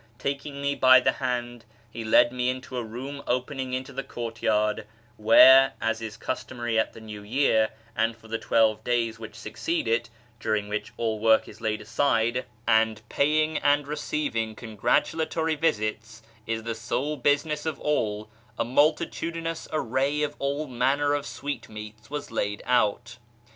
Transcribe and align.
Taking 0.17 0.63
me 0.63 0.73
by 0.73 0.99
the 0.99 1.11
hand, 1.11 1.63
I 1.69 1.71
he 1.99 2.03
led 2.03 2.31
me 2.33 2.49
into 2.49 2.75
a 2.75 2.83
room 2.83 3.21
opening 3.27 3.73
into 3.73 3.93
the 3.93 4.01
courtyard, 4.01 4.87
where, 5.15 5.73
as 5.79 6.01
is 6.01 6.17
customary 6.17 6.79
at 6.79 6.93
the 6.93 6.99
New 6.99 7.21
Year, 7.21 7.69
and 7.95 8.17
for 8.17 8.27
the 8.27 8.39
twelve 8.39 8.83
days 8.83 9.19
which 9.19 9.35
[Succeed 9.35 9.87
it 9.87 10.09
(during 10.39 10.67
which 10.67 10.91
all 10.97 11.19
work 11.19 11.47
is 11.47 11.61
laid 11.61 11.81
aside, 11.81 12.45
and 12.67 13.03
paying 13.09 13.59
and 13.59 13.83
262 13.83 13.89
A 13.91 14.21
YEAR 14.23 14.29
AMONGST 14.29 14.55
THE 14.55 14.55
PERSIANS 14.55 14.57
receiviug 14.57 14.79
cougratulatory 15.29 15.55
visits 15.59 16.23
is 16.47 16.63
the 16.63 16.73
sole 16.73 17.15
business 17.17 17.67
of 17.67 17.79
all), 17.79 18.27
a 18.57 18.65
multitudinous 18.65 19.67
array 19.71 20.23
of 20.23 20.35
all 20.39 20.65
manner 20.65 21.13
of 21.13 21.27
sweetmeats 21.27 22.09
was 22.09 22.31
laid 22.31 22.63
out. 22.65 23.17